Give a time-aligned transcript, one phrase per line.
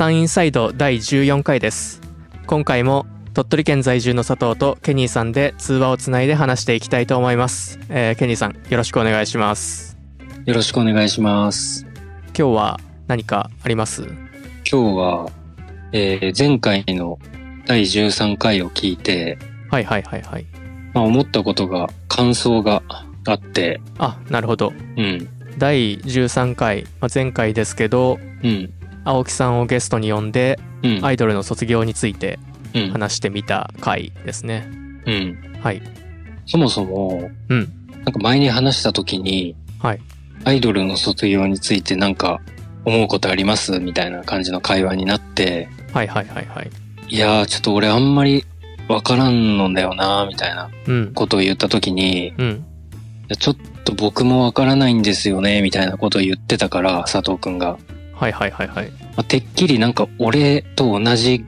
[0.00, 2.00] サンインサイド第14回です。
[2.46, 3.04] 今回も
[3.34, 9.98] 鳥取県在住の佐藤とケニーさんで通話をつないで話していきたいと思います、えーケニーさんよろしくお願いします。
[10.46, 11.84] よろしくお願いします。
[12.28, 14.04] 今日は何かあります？
[14.64, 15.30] 今日は、
[15.92, 17.18] えー前回の
[17.66, 19.36] 第13回を聞いて、
[19.70, 20.46] はいはいはいはい。
[20.94, 22.82] まあ、思ったことが、感想が
[23.26, 24.72] あって、あなるほど。
[24.96, 28.72] うん、第13回、まあ、前回ですけどうん、
[29.04, 32.38] 青木さんをゲストに呼んでうん、アイドルの卒業について
[32.74, 34.68] うん、話してみた回ですね。
[35.06, 35.60] うん。
[35.60, 35.82] はい。
[36.46, 37.72] そもそも、うん。
[38.04, 40.00] なんか前に話した時に、はい。
[40.44, 42.40] アイドルの卒業についてなんか
[42.84, 46.70] 思うことありますみたいな感じの会話になって、はいはいはいはい。
[47.08, 48.44] いやー、ちょっと俺あんまり
[48.88, 51.12] わからんのだよなーみたいなうん。
[51.12, 52.64] ことを言った時に、うん。
[53.38, 57.78] ちょっと僕もわからないんですよね、みたいなことを言ってたから、佐藤くんが。
[58.20, 58.90] はいはいはいはい。
[58.90, 61.42] まあ、てっきりなんか俺と同じ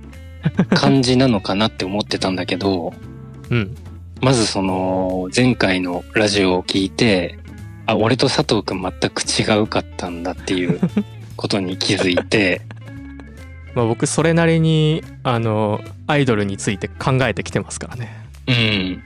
[0.70, 2.94] 感じなのかなって思ってたんだけど、
[3.50, 3.76] うん。
[4.22, 7.38] まずその前回のラジオを聞いて、
[7.84, 10.80] あ、俺と佐藤くん全く違うかったんだっていう
[11.36, 12.62] ことに気づいて、
[13.74, 18.16] まあ、僕それなりにあのアイドルについて考えてきてますからね。
[18.48, 19.02] うん。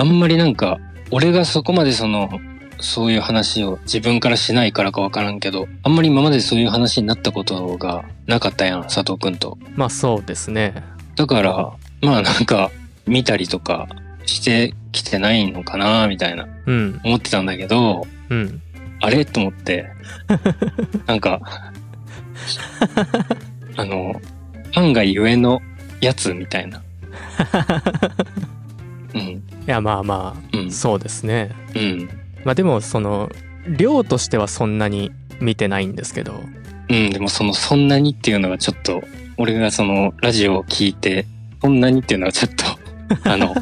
[0.00, 0.78] あんまりなんか、
[1.10, 2.30] 俺がそこまでその、
[2.78, 9.58] そういう話を自分からしないからかわからんけど、あんまり今までそういう話になったことがなかったやん、佐藤くんと。
[9.74, 10.82] まあそうですね。
[11.16, 12.70] だから、まあなんか、
[13.06, 13.88] 見たりとか
[14.26, 16.46] してきてないのかな、みたいな。
[16.66, 17.00] うん。
[17.04, 18.60] 思ってたんだけど、うん。
[19.00, 19.24] あれ？
[19.24, 19.88] と思って、
[21.06, 21.40] なんか、
[23.76, 24.20] あの、
[24.72, 25.62] ファンがゆえの
[26.00, 26.82] やつみたいな。
[29.14, 30.66] うん、いやまあまうん。
[30.68, 31.50] あ、そうですね。
[31.74, 32.08] うん。
[32.46, 33.30] まあでもその
[33.68, 36.40] 量としてはそんなに見てないんですけど
[36.88, 39.02] うん、でもその、そんなにっていうのがちょっと、
[39.36, 41.26] 俺がその、ラジオを聞いて、
[41.60, 42.64] そんなにっていうのはちょっと、
[43.28, 43.54] あの、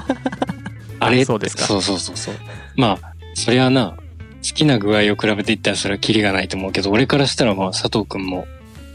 [1.00, 1.24] あれ？
[1.24, 2.34] そうですかそうそうそうそう。
[2.76, 8.46] まあ、そりゃな、好きな具合を比べていったらそれはキリがないと思うけど、俺からしたらまあ、佐藤くんも、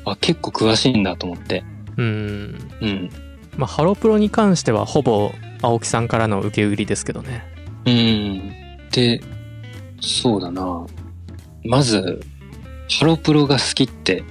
[0.06, 1.64] あ、結構詳しいんだと思って。
[1.98, 3.10] うんうん。
[3.58, 7.44] まあハロプロに関してはほぼ青木さんからの受け売りですけどね
[7.86, 8.90] うん。
[8.92, 9.22] で、
[10.02, 10.86] そうだな。
[11.64, 12.22] まず、
[12.90, 14.24] ハロプロが好きって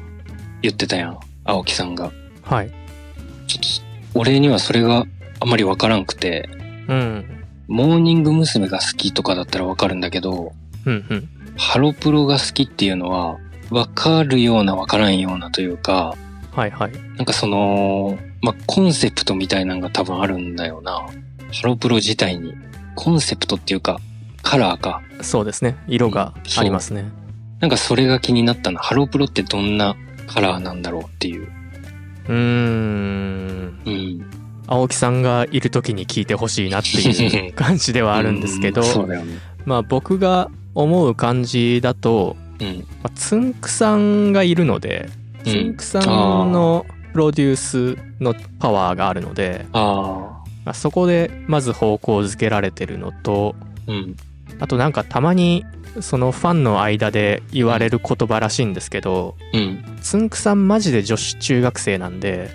[0.62, 1.18] 言ってたやん。
[1.44, 2.10] 青木さんが。
[2.42, 2.70] はい
[3.46, 5.04] ちょっと、俺にはそれが
[5.40, 6.48] あんまりわからんくて、
[6.88, 8.68] うんモーニング娘。
[8.68, 10.52] が好きとかだったらわかるんだけど、
[10.86, 13.36] うんうんハロプロが好きっていうのは、
[13.70, 16.14] わかるようなわからんようなというか、
[16.52, 20.92] はいはいなんかその、まあ、コンセプトみたいなのが多分あるんだよな。
[21.52, 22.54] ハロプロ自体に。
[22.94, 24.00] コンセプトっていうか、
[24.48, 25.02] カラーか。
[25.20, 27.10] そうですね色がありますね
[27.60, 28.80] なんかそれが気になったな。
[28.80, 31.48] ハロプロってどんなカラーなんだろうっていう。
[32.28, 34.30] うーんうん。
[34.66, 39.24] 青木さんがいる時に聞いてほしいなっていう感じではあるんですけど ね。
[39.64, 42.86] まあ僕が思う感じだと、うん。
[43.02, 45.10] まあ、つんくさんがいるので、
[45.44, 53.56] うんつんくさんのプロデュースのパワーがあるので、あまあ、そこでまず方向づけられてるのと
[53.88, 53.92] あ。
[53.92, 54.16] うん。
[54.60, 55.64] あとなんかたまに
[56.00, 59.98] そのファンの間で言われる言葉らしいんですけどうん。
[60.02, 62.50] つんくさんマジで女子中学生なんで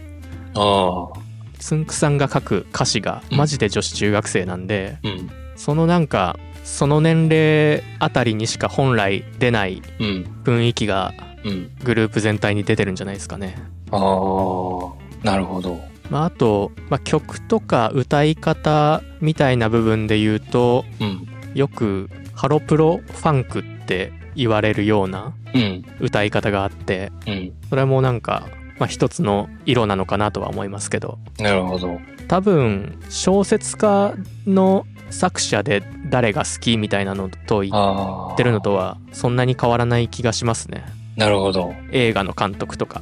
[0.56, 1.20] ああ。
[1.60, 5.30] つんくさんが書く歌詞がマジで女子中学生なんで、うん。
[5.56, 10.42] そのなんかその年齢あたりにしか本来出ないうん。
[10.44, 11.14] 雰囲気が
[11.46, 11.72] うん。
[11.84, 13.56] グループ全体に出てるんじゃないですかね。
[13.92, 15.26] ああ。
[15.26, 15.80] なるほど。
[16.10, 21.28] まあ、あと、まあ、曲とか歌い方みたいな部分で言うとうん。
[21.54, 25.86] よくハロプロファンクって言われるようなうん。
[26.00, 27.54] 歌い方があってうん。
[27.70, 28.48] それもなんか、
[28.80, 32.00] まあ、一つの色なのかなとは思いますけどなるほど。
[32.28, 34.16] 多分小説家
[34.48, 37.72] の作者で誰が好きみたいなのと言。
[37.72, 40.84] ってるのとはそんなに変わらない気がしますね
[41.16, 41.74] なるほど。
[41.92, 43.02] 映画の監督とか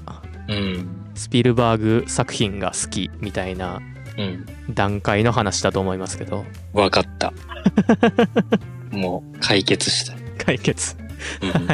[0.49, 0.87] うん。
[1.15, 3.90] スピルバーグ作品が好きみたいなうん。
[4.69, 6.45] 段階の話だと思いますけど。
[6.73, 7.33] わかった。
[8.91, 10.13] もう解決した。
[10.43, 10.95] 解決。
[11.41, 11.71] うん、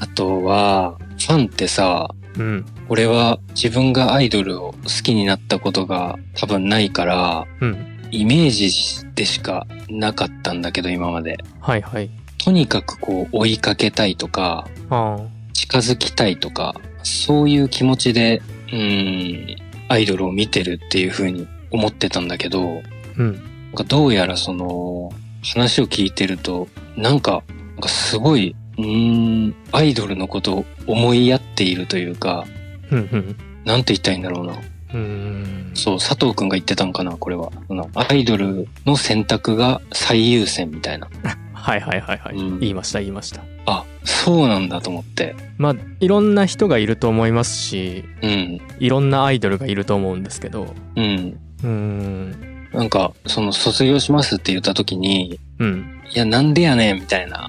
[0.00, 2.64] あとは、ファンってさ、うん。
[2.88, 8.08] 俺は自分がアイドルを好きになったことが多分ないから、うん。
[8.10, 8.70] イメージ
[9.14, 11.38] でしかなかったんだけど今まで。
[11.60, 12.10] はいはい。
[12.38, 15.18] とにかくこう追いかけたいとか、あ。
[15.52, 19.56] 近づきたいとか、そういう気持ちで、うん、
[19.88, 27.42] アイドルを見てるっていう風に思ってたんだけど、あうんなんかどうやらその、話を聞いてると、なんか、
[27.72, 32.44] なんかすごい、うーん、アイドルのことを思いやっているというか、
[32.90, 34.54] うんうんなんて言ったらいいんだろうな。
[34.94, 37.50] うーんそう、佐藤くんが言ってたんかな、これは。
[37.94, 41.08] アイドルの選択が最優先みたいな。
[41.52, 45.34] はいはいはいはい、うん言いました言いましたあ、そうなんだと思って。
[45.56, 48.60] まあいろんな人がいると思いますしうん。
[48.78, 51.38] いろんなアイドルがいると思うんですけどうん。
[51.62, 57.48] うーんなんか、その卒業しますって言った時に、うんいや、なんでやねんみたいな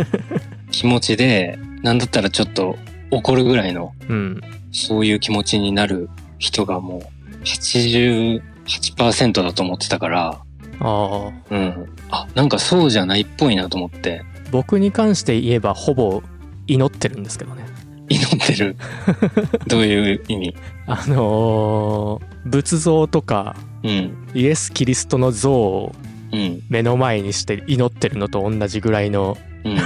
[0.70, 2.76] 気持ちで、なんだったらちょっと
[3.10, 4.40] 怒るぐらいの、うん
[4.72, 6.08] そういう気持ちになる
[6.40, 10.40] 人がもう88%だと思ってたから、あ
[10.80, 11.86] あうん。
[12.10, 16.22] あ、なんかそうじゃないっぽいなと思って、僕に関して言えばほぼ
[16.66, 17.64] 祈ってるんですけどね
[18.08, 18.76] 祈ってる？
[19.68, 20.56] どういう意味？
[20.86, 23.54] あのー仏像とか
[23.84, 24.28] うん。
[24.34, 25.94] イエス・キリストの像を
[26.32, 26.62] うん。
[26.68, 29.76] 目の前にして祈ってるのと同じぐらいのうん。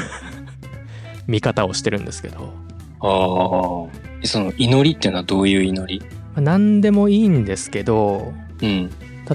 [1.26, 2.52] 見方をしてるんですけど
[3.00, 3.88] あ
[4.22, 4.26] あ。
[4.26, 6.00] その祈りっていうのはどういう祈り？
[6.00, 8.32] まあ何でもいいんですけど
[8.62, 8.90] うん。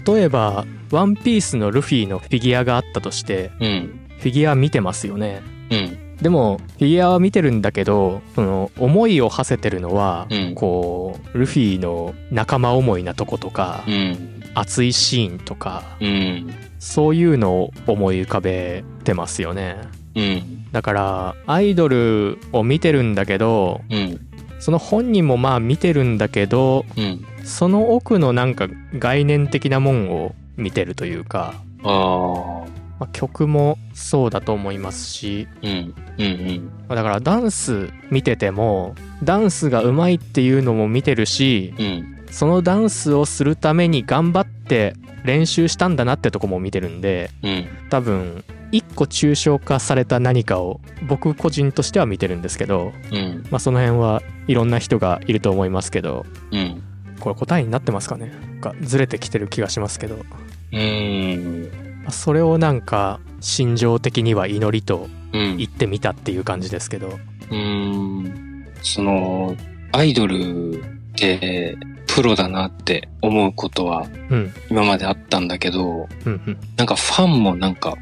[0.06, 4.00] 例えばワンピースのルフィのフィギュアがあったとしてうん。
[4.20, 5.42] フィギュア見てますよね
[5.72, 6.16] うん。
[6.18, 14.44] でもフィギュアは見てるんだけどその思いを馳せてるのは、うんこうルフィの仲間思いなとことか、うん。
[14.56, 16.54] 熱いシーンとかうん。
[16.80, 19.78] そういうのを思い浮かべてますよね
[20.16, 20.72] うん。
[20.72, 24.29] だからアイドルを見てるんだけどうん。
[24.60, 27.26] その本人もまあ見てるんだけどうん。
[27.44, 32.80] その奥のなんか概念的なもんを見てるというか、ああ。
[33.00, 35.96] まあ、曲もそうだと思いますしうん。
[36.18, 36.26] うん。
[36.26, 36.72] うん。
[36.88, 42.26] まあだからダンス見ててもダンスが上手いっていうのも見てるしうん。
[42.30, 47.68] そのダンスをするために頑張って練習したんだなってとこも見てるんでうん。
[47.90, 53.48] 多分一個抽象化された何かを僕個人としては見てるんですけど、うん。
[53.50, 56.84] まあ、その辺はいろんな人がいると思いますけどうん。
[57.20, 58.28] これ答えになってますかね？
[58.28, 60.24] なんかずれてきてる気がしますけど、ま
[60.72, 61.72] うん。
[62.08, 67.20] あそれをなんか心情的には祈りとうん言ってみたっていう感じですけど
[67.52, 68.66] うん。
[68.82, 69.56] その、
[69.92, 70.84] アイドルっ
[71.16, 77.96] てプロだなって思うことはうん今まであったんだけど、うんうんなんかファンもなんか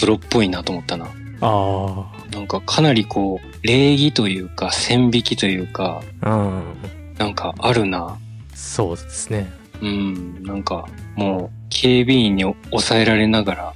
[0.00, 1.06] プロっぽいなと思ったな。
[1.42, 8.18] あなんかかなりこう、礼儀というか線引きというか、あうんなんかあるな。
[8.54, 10.42] そうですねうん。
[10.42, 10.86] なんか
[11.16, 13.74] もう警備員に抑えられながら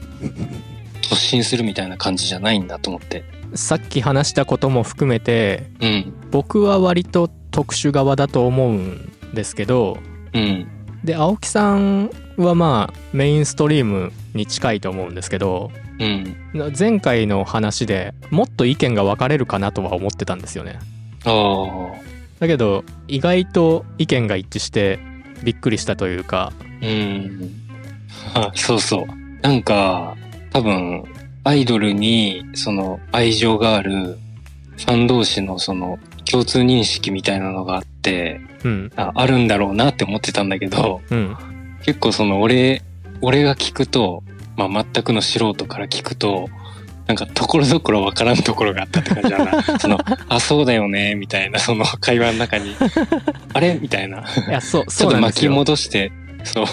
[1.02, 3.24] 突進するみたいな感じじゃないんだと思って。
[3.54, 6.12] さっき話したことも含めてうん。
[6.30, 9.98] 僕は割と特殊側だと思うんですけど
[10.34, 10.66] うん。
[11.04, 16.72] で青木さんはまあメインストリームに近いと思うんですけどうん。
[16.78, 20.78] 前回の話でもっと意見が分かれるかなとは思ってたんですよね
[21.24, 22.00] ああ。
[22.40, 24.98] だけど意外と意見が一致して
[25.42, 26.52] びっくりしたというか
[26.82, 27.50] うん。
[28.34, 29.06] あそうそう。
[29.42, 30.16] なんか、
[30.52, 31.04] 多分、
[31.44, 35.98] アイドルに、その、愛情がある、ファン同士のその、
[36.30, 41.36] 共通認識みたいなのがあって、うんああるんだろうなって思ってたんだけど、うん
[41.84, 42.82] 結構その、俺、
[43.20, 44.24] 俺が聞くと、
[44.56, 46.48] まあ、全くの素人から聞くと、
[47.06, 49.62] なんか、ところどころわからんところがあったって感じだな。
[49.78, 49.98] その、
[50.28, 52.74] あ、そうだよね、みたいな、その会話の中に、
[53.54, 53.78] あれ？
[53.80, 54.24] みたいな。
[54.48, 56.10] いやそう ちょっと巻き戻して、
[56.42, 56.66] そう。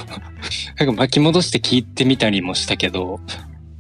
[0.79, 3.19] なんか巻き戻して聞いてみたりもしたけど、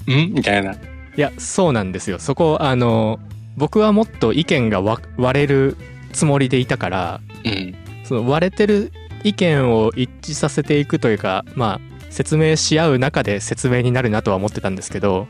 [0.07, 0.33] ん？
[0.33, 0.75] みたいな。
[1.15, 3.19] いやそうなんですよそこあの
[3.55, 5.77] 僕はもっと意見がわ割れる
[6.11, 7.75] つもりでいたからうん。
[8.03, 8.91] その割れてる
[9.23, 15.27] 意見を一致させていくというかまあ説明し合う中で説明になるなとは思ってたんですけど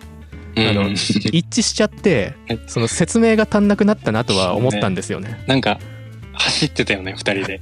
[0.55, 2.35] うん、あの 一致しちゃって
[2.67, 5.43] その説明が足んなくなったなとは思ったんですよね。
[5.47, 5.79] なんか、
[6.33, 7.59] 走ってたよね、二人で。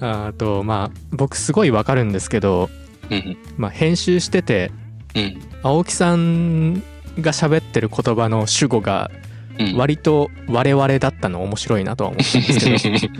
[0.00, 2.70] あとまあ僕すごいわかるんですけど、
[3.10, 3.36] うん。
[3.58, 4.70] まあ、編集してて
[5.14, 5.40] うん。
[5.62, 6.74] 青木さん
[7.20, 9.10] が喋ってる言葉の主語が
[9.58, 9.76] うん。
[9.76, 13.14] 割と我々だったの面白いなとは思ったんですけど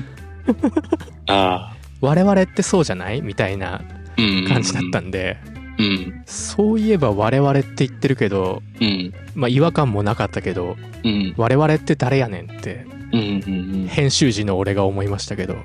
[1.34, 1.81] ああ。
[2.02, 3.22] 我々ってそうじゃない？
[3.22, 3.80] みたいな
[4.18, 4.44] うん。
[4.46, 5.38] 感じだったんで、
[5.78, 6.22] うん。
[6.26, 9.14] そういえば我々って言ってるけどうん。
[9.34, 11.32] まあ違和感もなかったけどうん。
[11.38, 12.52] 我々って誰やねん？
[12.52, 12.84] って。
[13.88, 15.56] 編集時の俺が思いましたけど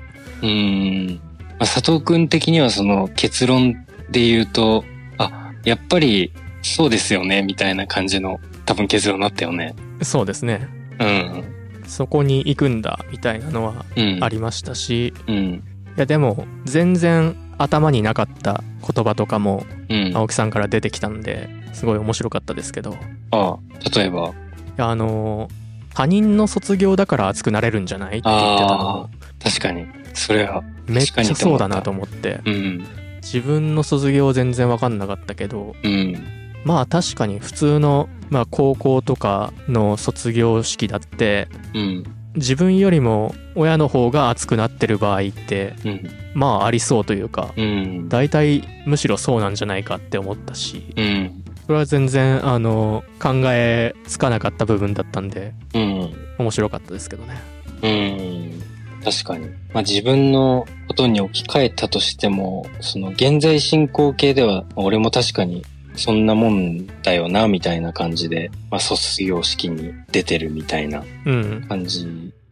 [0.42, 1.20] うん。
[1.50, 3.72] まあ、佐藤くん的にはその結論
[4.10, 4.84] で言うと、
[5.16, 9.74] あ、やっぱりそうですよね、みたいな感じの多分結論になったよね。
[10.02, 10.68] そうですね
[11.00, 11.44] うん。
[11.86, 14.18] そこに行くんだみたいなのはうん。
[14.22, 15.64] ありましたしうん。
[15.98, 18.62] いやでも全然頭になかった
[18.94, 20.12] 言葉とかもうん。
[20.16, 22.96] 青木さんから出てきたんですごい面白かったですけどい
[23.32, 23.58] ああ、
[23.98, 24.32] 例えば？
[24.76, 25.48] やあの
[25.94, 28.18] 他人の卒業だから熱くなれるんじゃない？
[28.18, 29.10] って言ってたの
[29.42, 29.86] 確かに。
[30.14, 32.86] それは、めっちゃそうだなと思ってうん。
[33.22, 36.16] 自分の卒業全然分かんなかったけどうん。
[36.64, 42.04] まあ確かに普通の、まあ、高校とかの卒業式だってうん。
[42.38, 46.10] 自分よりも親の方が熱くなってる場合ってうん。
[46.34, 48.08] まあありそうというかうん。
[48.08, 51.44] 大体むしろそうなんじゃないかって思ったしうん。
[51.66, 56.12] それは全然あの考えつかなかった部分だったんでうん。
[56.38, 57.40] 面白かったですけどね
[57.82, 58.62] うん。
[59.04, 59.46] 確かに。
[59.72, 65.64] まあ自分のことに置き換えたとしても、その現在進行形では、俺も確かに
[65.98, 72.06] そんなもんだよな、みたいな感じで、まあ卒業式に出てるみたいなうん感じ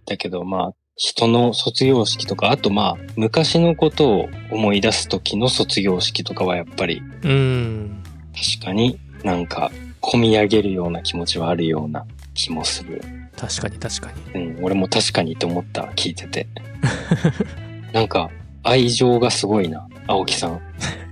[0.05, 8.03] だけど、まあ人の卒業式とか、あとまあ昔のことを思い出す時の卒業式とかはやっぱりうん
[8.35, 9.71] 確かになんか
[10.03, 13.03] 込み上げるような気持ちはあるような気もする。
[13.37, 16.47] 確かに確かにうん、俺も確かにって思った、聞いてて。
[17.93, 18.31] なんか、
[18.63, 20.61] 愛情がすごいな、青木さん。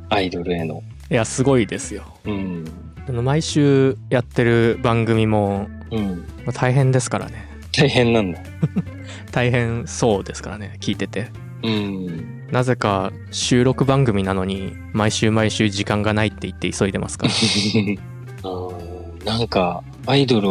[0.09, 0.83] アイドルへの。
[1.11, 2.65] いやすごいですようん。
[3.07, 6.25] あの毎週やってる番組もうん。
[6.45, 8.39] まあ大変ですからね大変なんだ。
[9.33, 11.31] 大変そうですからね聞いてて
[11.63, 12.49] うん。
[12.51, 17.33] なぜか収録番組なのに毎週毎週時間がないって言って急いでますから
[18.51, 18.95] うん
[19.25, 20.51] なんか、アイドル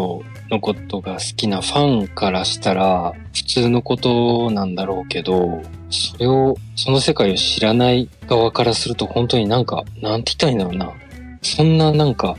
[0.49, 10.93] のことが好きなファンからしたら、普通のことなんだろうけど、それを、その世界を知らない側からすると本当になんか、なんて言ったらいいんだろうな。
[11.41, 12.37] そんななんか、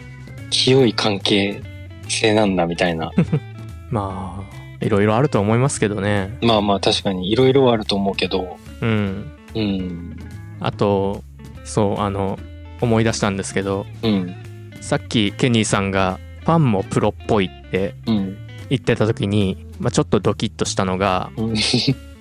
[0.51, 1.61] 清い関係
[2.09, 3.11] 性なんだみたいな。
[3.91, 6.37] まあいろいろあると思いますけどね。
[6.43, 9.33] まあまあ確かにいろいろあると思うけど、うん。
[9.55, 10.17] うん、
[10.61, 11.23] あと
[11.65, 12.39] そうあの
[12.81, 13.87] 思い出したんですけど。
[14.03, 14.35] うん、
[14.81, 18.37] さっきケニーさんがファンもプロっぽいってうん、
[18.71, 21.55] 言ってた時に、まあ、ちょっとドキッとしたのがうん、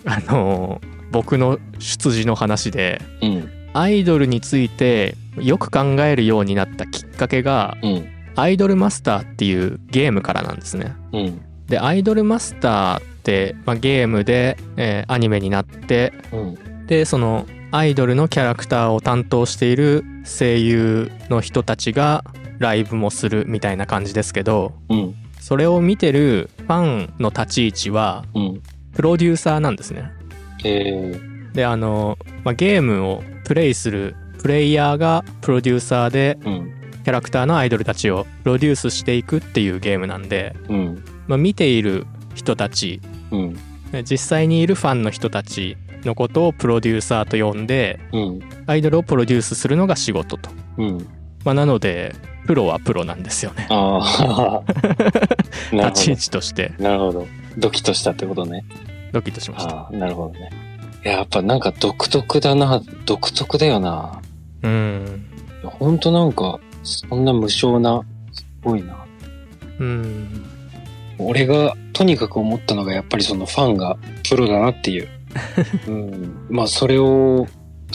[0.06, 0.82] あの
[1.12, 10.96] 僕の出自の話でうん、アイドルについてよく考えるようになったきっかけがうん、アイドルマスターっていうゲームからなんですね。
[11.12, 22.24] うん、でアイドルマスターって、まあ、ゲームで、えーアニメになってうん、でそのアイドルのキャラクターを担当している声優の人たちが
[22.60, 28.62] ライブもするみたいな感じですけどうん、それを見てるファンの立ち位置はうん、
[28.94, 30.10] プロデューサーなんですね。
[30.64, 31.20] え
[31.52, 36.74] であの、まあ、ゲームをプレイするプレイヤーがプロデューサーでー、うん、
[37.04, 43.58] キャラクターのアイドルたちをプロデュースしていくっていうゲームなんで、うん、まあ、見ている人たちうん、
[44.10, 51.08] 実際にいるファンの人たちのことをプロデューサーと呼んでうん、アイドルをプロデュースするのが仕事と、うん。
[51.44, 54.64] まあ、なのでプロはプロなんですよねああ、
[55.72, 56.84] 立ち位ほ置としてど。
[56.84, 57.28] なるほど。
[57.58, 58.66] ドキッとしたってことね。
[59.12, 60.50] ドキッとしましたああ、なるほどね。
[61.06, 64.22] いややっぱなんか独特だな、独特だよな。
[64.64, 65.26] うん
[65.64, 68.98] ほんとなんか、そんな無償な、すごいな。
[69.80, 70.46] うん
[71.18, 73.98] 俺がとにかく思ったのがやっぱりそのファンが
[74.28, 75.08] プロだなっていう。
[75.88, 77.48] うん、まあそれを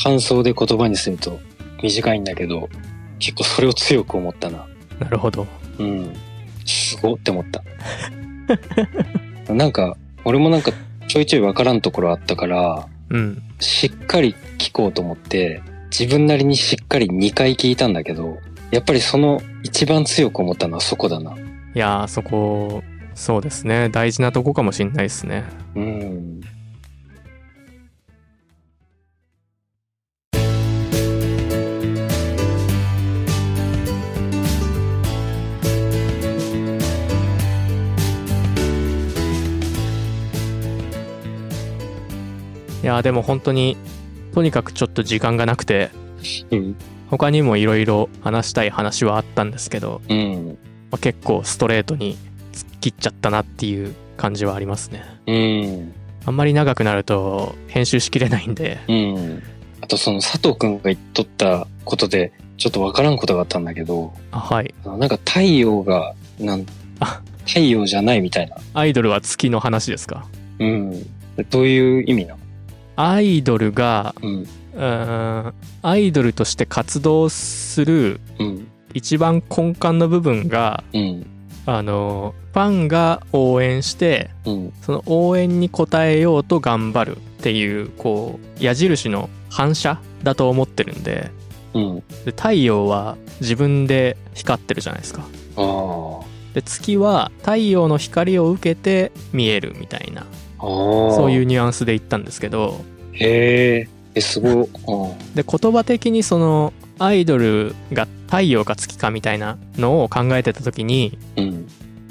[0.03, 1.39] 感想で言葉にすると
[1.83, 2.69] 短いんだけど、
[3.19, 4.67] 結構それを強く思ったな。
[4.99, 5.47] なるほど
[5.79, 6.15] うん。
[6.65, 7.63] すごって思った。
[9.53, 10.73] なんか、俺もなんか
[11.07, 18.39] ちょいちょいわからんところあったから、うんしっかり聞こうと思って、自分なりにしっかり2回聞いたんだけど、
[18.71, 21.35] やっぱりその一番強く思ったのはそこだな。
[21.75, 22.83] いやーそこ
[23.15, 25.45] そうですね大事なとこかもしんないですね
[25.75, 26.41] うん。
[42.89, 43.77] やーでも本当に
[44.35, 45.91] とにかくちょっと時間がなくて
[46.51, 46.77] うん。
[47.09, 50.59] 他にもいろいろ話したい話はあったんですけど、うん。
[50.91, 52.17] まあ、結構ストレートに
[52.53, 55.93] 突っ切っちゃったなっていう感じはありますねうん。
[56.27, 59.43] あんまり長くなると編集しきれないんでうん。
[59.81, 66.67] あとその佐藤くんが言っとったことで、ちょっとわからんことがあったんだけど、あはいなんか太陽が、なん
[67.01, 68.57] あ、太陽じゃないみたいな。
[68.75, 70.27] アイドルは月の話ですか？
[70.59, 71.07] うん。
[71.49, 72.38] どういう意味なの？
[73.01, 74.47] アイドルがうん。
[75.83, 78.69] アイドルとして活動するうん。
[78.93, 81.27] 一番根幹の部分がうん。
[81.65, 84.73] あのファンが応援してうん。
[84.83, 91.31] その応援に応えようと頑張るっていうこう矢印の反射だと思ってるんで
[91.75, 91.97] うん。
[92.25, 95.25] で太陽は自分で光ってるじゃないですか。
[96.53, 100.27] で月は太陽の光を受けて見えるみたいな
[100.61, 102.85] そそういうニュアンスで言ったんですけど。
[103.13, 104.69] へええすごい。
[105.35, 111.45] で言葉的にそのアイドルが太陽か月かみたいなのを考えてた時にうん。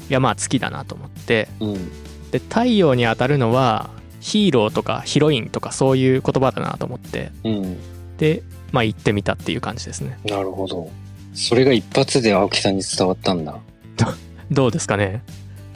[0.09, 1.49] いやまあ月だなと思って。
[1.59, 1.91] うん。
[2.31, 3.89] で太陽に当たるのは
[4.19, 7.31] ヒーローとかヒロインとかそういう言葉だなと思って。
[7.43, 7.77] うん。
[8.17, 10.17] でまあ言ってみたっていう感じですね。
[10.25, 10.89] なるほど。
[11.33, 13.59] それが一発で青木さんに伝わったんだ。
[14.49, 15.23] どうですかね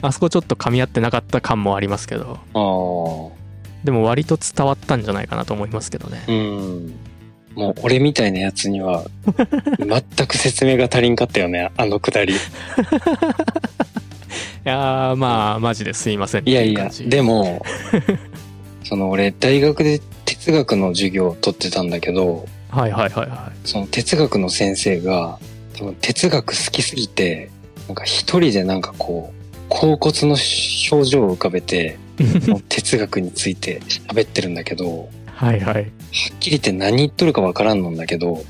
[0.02, 2.38] あそこちょっと噛み合ってなかった感もありますけど。
[3.84, 6.22] でも割と伝わったんじゃないかなと思いますけどね。
[6.28, 6.94] うん。
[7.54, 9.04] もう俺みたいなやつには
[9.78, 12.34] 全く説明が足りんかったよねあのくだり。
[14.64, 17.62] いやーまあマジですいませんいやいやでもも
[18.84, 25.40] その俺大学で哲学の授業を取ってたんだけどはいはいはいはその哲学の先生が
[25.76, 27.50] 多分哲学好きすぎて
[27.88, 29.41] なんか一人でなんかこう
[29.72, 30.36] 恍惚の
[30.90, 31.98] 表情を浮かべて
[32.68, 35.74] 哲学について喋ってるんだけどはいはい。
[35.74, 35.84] はっ
[36.38, 38.44] きり言って何言っとるかわからんのんだけど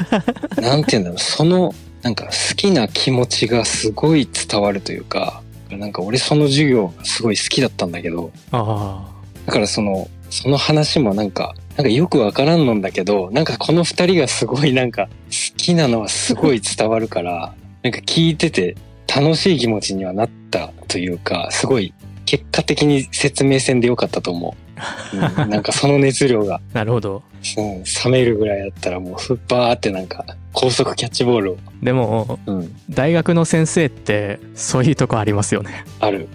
[0.60, 1.18] なんて言うんだろう。
[1.18, 9.08] そのなんか好きな気持ちがすごい伝わるというかなんか俺その授業がすごい好きだったんだけどあ
[9.46, 18.76] だからそのその話もなんかなんかよくわからんのんだけどなんかこの二人がすごいなんか好きなのはすごい伝わるからなんか聞いてて
[19.06, 21.92] 楽しい気持ちにはなったというかすごい
[22.24, 26.56] 結果的に説明戦でよかったと思う、 うん、なんかその熱量が。
[26.56, 27.22] あなるほど。
[27.58, 35.84] うん、冷めるぐらいだったらもうフッパーってなんか高速キャッチボールを、でもうん、大学の先生ってそういうとこありますよね。
[35.98, 36.28] ある。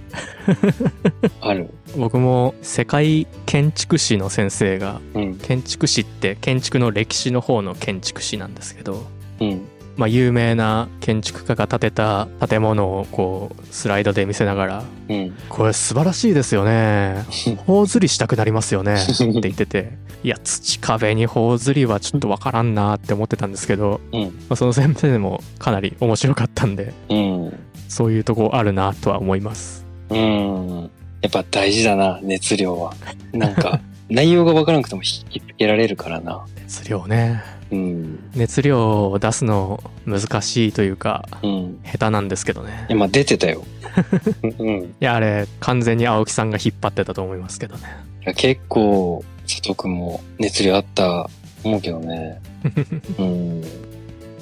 [1.42, 1.70] ある。
[1.98, 9.06] 僕も世界建築士の先生がうん、建築士って建築の歴史の方の建築士なんですけど
[9.40, 9.62] うん、
[9.98, 15.36] まあ有名な建築家が建てた建物をこうスライドで見せながらうん。
[15.50, 17.26] これ素晴らしいですよね
[17.66, 19.92] 頬ずりしたくなりますよね って言ってて
[20.24, 27.54] いや土壁に頬ずりはちょっとわからんなって思ってたんですけど、うん、まあ、その先生もかなり面白かったんでうん、
[27.88, 30.90] そういうとこあるなとは思いますうん。
[31.22, 32.94] やっぱ大事だな、熱量は。
[33.34, 36.46] なんか、 内容がわからなくても引きつけられるからな。
[36.64, 41.80] 熱量ねうん、熱量を出すの難しいというかうん。
[41.84, 43.64] 下手なんですけどねいや、まあ出てたよ。
[44.60, 44.84] うん。
[44.84, 51.30] いいやあれ完全に青木さんが引っ張ってたと思いますけどねや結構、佐藤くんも熱量あった
[51.64, 52.40] 思うけどね。
[53.18, 53.62] うん。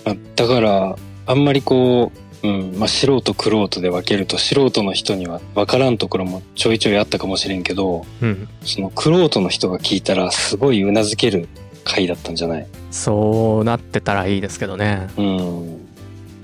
[0.03, 0.95] まあだから、
[1.27, 2.11] あんまりこ
[2.43, 11.47] う、うん、まあ素人苦労で分けると素人の人には分からんところもちょいちょいあったかもしれんけど、うんその苦労の人が聞いたらすごいうなずける
[11.85, 12.67] 回だったんじゃない？
[12.91, 15.87] そうなってたらいいですけどねうん。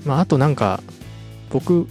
[0.06, 0.80] まああとなんか
[1.50, 1.86] 僕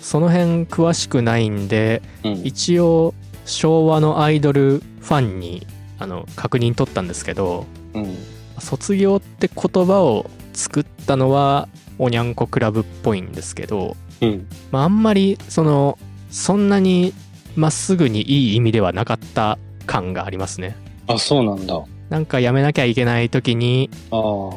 [0.00, 2.32] その辺詳しくないんでうん。
[2.44, 3.14] 一応
[3.44, 5.66] 昭和のアイドルファンに
[5.98, 8.16] あの確認取ったんですけどうん。
[8.58, 14.48] 卒業って言葉を作ったのはおにゃんこクラブっぽいんですけど、うん。
[14.72, 15.98] まあ、あんまりその
[16.30, 17.12] そんなに
[17.56, 21.80] まっすぐにいい意味ではなかった感がありますねあ、そうなんだ。
[22.14, 24.50] あなんかやめなきゃいけない時にあ。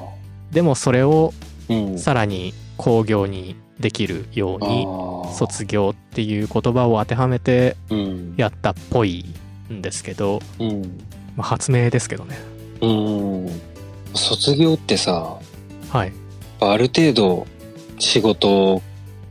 [0.51, 1.33] でもそれを
[1.69, 1.99] うん。
[1.99, 4.85] さらに工業にできるように。
[5.33, 8.33] 卒業っていう言葉を当てはめてうん。
[8.37, 9.25] やったっぽい
[9.71, 10.81] んですけど、うん。
[11.35, 12.37] まあ、発明ですけどね
[12.81, 13.61] うん。
[14.13, 15.37] 卒業ってさ、
[15.89, 16.13] はい
[16.59, 17.45] ある程度
[17.99, 18.81] 仕事を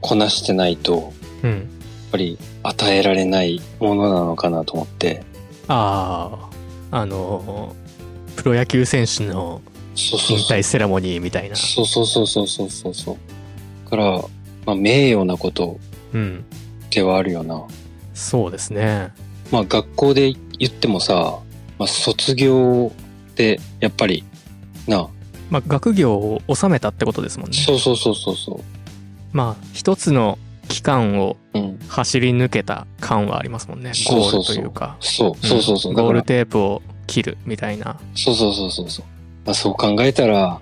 [0.01, 1.03] こなしてないと、やっ
[1.45, 1.69] うん
[2.13, 5.23] ぱり与えられないものなのかなと思って。
[5.69, 6.49] あ
[6.93, 7.75] ああの
[8.37, 9.63] プロ野球選手の
[9.95, 10.59] そうそうそう。
[10.59, 13.17] 引退セレモニーみたいなそうそうそうそうそうそうそう。
[13.85, 14.23] だから、
[14.67, 15.79] まあ、名誉なこと
[16.13, 16.45] うん
[16.91, 17.65] ではあるよな。
[18.15, 19.13] そうですね
[19.51, 21.39] まあ、学校で言ってもさ、
[21.79, 22.93] まあ、卒業
[23.31, 24.25] って、やっぱり、
[24.89, 25.09] な、
[25.51, 28.61] まあ学業を収めたってことですもんねそうそうそうそうそ
[29.33, 31.59] まあ一つの期間をう。
[31.59, 31.79] うん。
[31.89, 35.93] 走り抜けた感はありますもんねそうそうそうゴールというかそう、そうそうそう。
[35.93, 39.05] ゴール、テープを切るみたいなそうそうそうそうそう。
[39.45, 40.61] まあ、そう考えたら、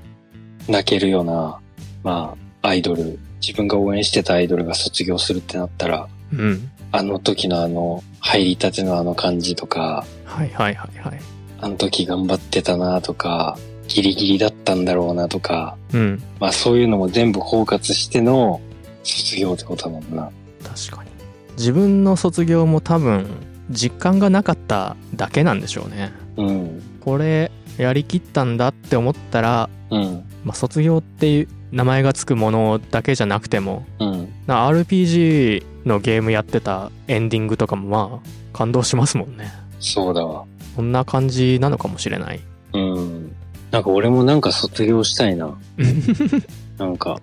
[0.68, 1.60] 泣けるよな。
[2.02, 11.20] まあ、アイドル、自分が応援してたアイドルが卒業するってなったら、うんあの時のあの、入りたてのあの感じとか、はいはいはいはい
[11.60, 18.60] あの時頑張ってたなとか、ギリギリだったんだろうなとか、うんまあそういうのも全部包括しての
[19.02, 20.30] 卒業ってことだもんな。
[20.62, 21.10] 確かに
[21.56, 23.26] 自分の卒業も多分
[23.70, 26.82] 実感がなかっただけなんでしょうねうん。
[27.00, 30.24] これやりきったんだって思ったら、うん。
[30.44, 34.32] まあ、卒業っていう名前がつくものだけじゃなくてもうん。
[34.46, 40.44] な RPG のゲームやってたエンディングとかもまあ感動しますもんねそうだわ。
[40.76, 42.40] こんな感じなのかもしれない
[42.72, 43.32] うん。
[43.70, 45.56] なんか俺もなんか卒業したいな。
[46.78, 47.20] なんか、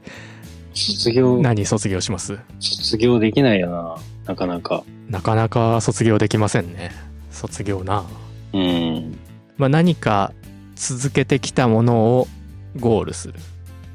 [0.73, 2.37] 卒業、何卒業します？
[2.59, 3.95] 卒業できないよな。
[4.27, 4.83] なかなか。
[5.09, 6.91] なかなか卒業できませんね
[7.31, 8.05] 卒業な
[8.53, 9.17] うん。
[9.57, 10.33] まあ何か
[10.75, 12.27] 続けてきたものを
[12.79, 13.35] ゴールする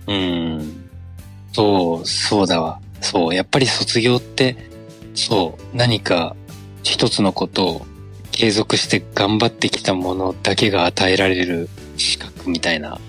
[0.07, 0.89] うん。
[1.53, 2.81] そう、そうだわ。
[3.01, 4.57] そう、やっぱり卒業って、
[5.15, 6.37] そう、何か
[6.83, 7.87] 一つのことを
[8.31, 13.01] 継続して頑張ってきたものだけが与えられる資格みたいな、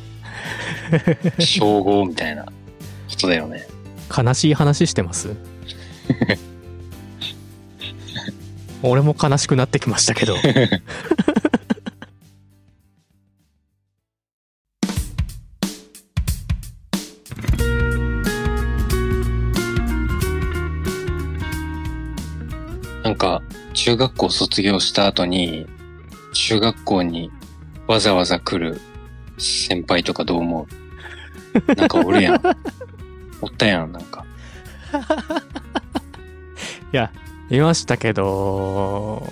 [1.39, 2.51] 称号みたいなこ
[3.19, 3.67] とだよね。
[4.15, 5.35] 悲しい話してます？
[8.83, 10.35] 俺も悲しくなってきましたけど
[23.03, 23.41] なんか、
[23.73, 25.65] 中学校卒業した後に、
[26.33, 27.31] 中学校に
[27.87, 28.81] わざわざ来る
[29.37, 30.67] 先輩とかどう思
[31.69, 31.73] う？
[31.75, 32.41] なんかおるやん。
[33.41, 34.25] おったやん、なんか。
[36.93, 36.95] い
[37.49, 39.23] ましたけど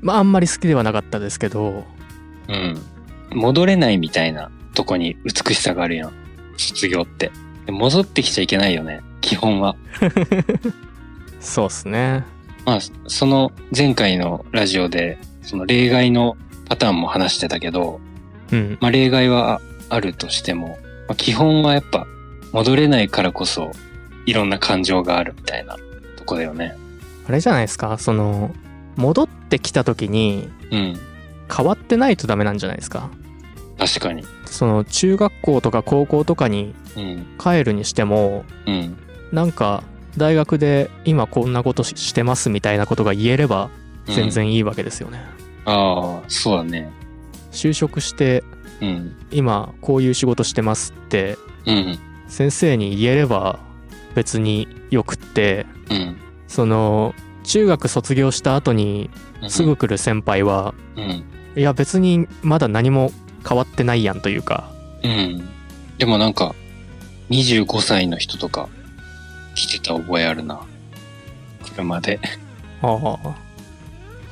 [0.00, 1.84] まああんまり好きではなかったですけど
[2.48, 2.76] うん。
[3.30, 6.12] 戻れないみたいなとこに美しさがあるやん。
[6.56, 7.30] 卒業って。
[7.66, 9.02] で戻ってきちゃいけないよね。
[9.20, 9.76] 基本は。
[11.40, 12.24] そうっすね
[12.64, 16.36] まあ、その前回のラジオで、その例外の
[16.68, 18.00] パターンも話してたけど、
[18.52, 22.06] うんまあ例外はあるとしても、まあ、基本はやっぱ
[22.52, 23.70] 戻れないからこそ
[24.24, 25.76] いろんな感情があるみたいな
[26.16, 26.76] とこだよね。
[27.28, 27.98] あれじゃないですか？
[27.98, 28.54] その
[28.96, 31.00] 戻ってきた時にうん。
[31.54, 33.10] 変わってないとダメなんじゃないですか？
[33.78, 34.24] 確かに。
[34.46, 37.26] その中学校とか高校とかにうん。
[37.38, 38.96] 帰るにしてもうん。
[39.32, 39.82] なんか
[40.16, 43.70] 大学で今こんなことししてますみたいなことが言えれば
[44.06, 45.20] 全然いいわけですよね、
[45.64, 46.90] ああ、そうだね。
[47.50, 48.44] 就職して
[48.80, 49.16] うん。
[49.30, 51.36] 今こういう仕事してますって
[51.66, 51.98] うん。
[52.28, 53.58] 先生に言えれば
[54.14, 56.16] 別によくってうん。
[56.48, 59.10] その中学卒業した後に
[59.42, 59.50] うん。
[59.50, 61.24] すぐ来る先輩はうん。
[61.56, 63.12] いや別にまだ何も
[63.48, 64.70] 変わってないやんというか
[65.02, 65.48] うん。
[65.98, 66.54] でもなんか、
[67.30, 68.68] 25歳の人とか
[69.54, 70.60] 来てた覚えあるな。
[71.64, 72.20] 車で。
[72.82, 73.34] ああ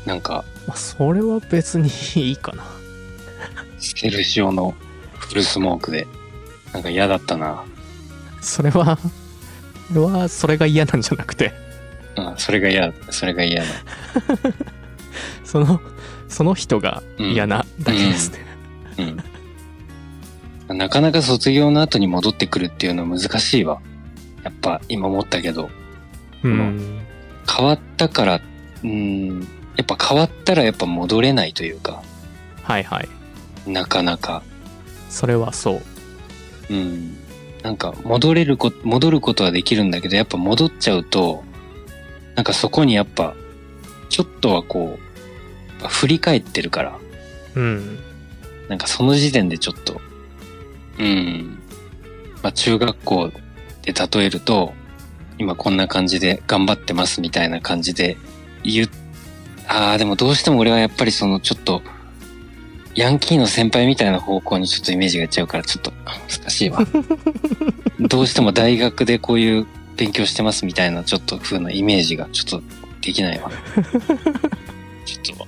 [0.04, 2.64] なんか、まあそれは別にいいかな
[3.78, 4.74] ステルシオの
[5.14, 6.06] フルスモークで。
[6.72, 7.64] なんか嫌だったな。
[8.40, 8.98] それは
[9.88, 11.52] それはそれが嫌なんじゃなくて
[12.16, 13.68] うん、それが嫌、それが嫌な。
[15.44, 15.80] その
[16.28, 18.38] その人が嫌なだけですね、
[20.68, 20.78] うん。
[20.78, 23.80] なかなか卒業の後に戻ってくるっていうのは難しいわ。
[24.42, 25.70] やっぱ今思ったけど、
[26.42, 27.00] うん
[27.46, 28.40] 変わったから、
[28.82, 29.40] うん、
[29.76, 32.02] やっぱ変わったらやっぱ戻れないというか、
[32.62, 33.08] はいはい
[33.66, 34.42] なかなか。
[35.08, 35.82] それはそう
[36.70, 37.16] うん。
[37.62, 41.44] なんか戻れるこ、戻ることはできるんだけど、やっぱ戻っちゃうと、
[42.34, 43.34] なんかそこにやっぱ、
[44.08, 44.98] ちょっとはこ
[45.82, 46.98] う、振り返ってるから、
[47.54, 47.98] うん
[48.68, 50.00] なんかその時点でちょっと、
[50.98, 51.58] うん。
[52.42, 53.30] まあ中学校
[53.82, 54.72] で例えると、
[55.38, 58.16] 今こんな感じで頑張ってますみたいな感じで
[58.62, 58.88] 言う、
[59.66, 61.82] ああ、でもどうしても俺はやっぱりそのちょっと、
[62.94, 66.80] ヤンキーの先輩みたいな方向にちょっとイメージがいっちゃうからちょっと難しいわ。
[68.00, 72.62] どうしても大学でこういう勉強してますみたいなちょっと風なイメージがちょっと
[73.00, 73.50] できないわ。
[75.04, 75.46] ちょっと、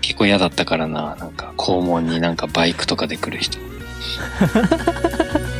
[0.00, 3.58] 結構嫌だったからな、なんか校門になんかバイクとかで来る人。